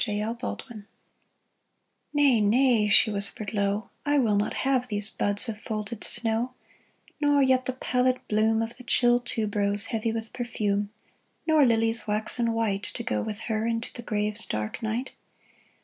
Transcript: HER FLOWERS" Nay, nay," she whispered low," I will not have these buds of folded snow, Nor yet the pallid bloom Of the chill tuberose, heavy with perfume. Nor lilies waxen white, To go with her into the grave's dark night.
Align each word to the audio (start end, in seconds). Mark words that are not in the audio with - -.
HER 0.03 0.33
FLOWERS" 0.39 0.57
Nay, 2.15 2.41
nay," 2.41 2.89
she 2.89 3.11
whispered 3.11 3.53
low," 3.53 3.91
I 4.03 4.17
will 4.17 4.35
not 4.35 4.53
have 4.65 4.87
these 4.87 5.11
buds 5.11 5.47
of 5.47 5.59
folded 5.59 6.03
snow, 6.03 6.55
Nor 7.19 7.43
yet 7.43 7.65
the 7.65 7.73
pallid 7.73 8.19
bloom 8.27 8.63
Of 8.63 8.77
the 8.77 8.83
chill 8.83 9.19
tuberose, 9.19 9.85
heavy 9.89 10.11
with 10.11 10.33
perfume. 10.33 10.89
Nor 11.45 11.65
lilies 11.67 12.07
waxen 12.07 12.51
white, 12.53 12.81
To 12.85 13.03
go 13.03 13.21
with 13.21 13.41
her 13.41 13.67
into 13.67 13.93
the 13.93 14.01
grave's 14.01 14.47
dark 14.47 14.81
night. 14.81 15.11